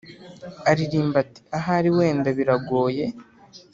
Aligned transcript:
ariramba 0.71 1.17
ati"ahari 1.23 1.89
wenda 1.97 2.29
biragoye 2.37 3.05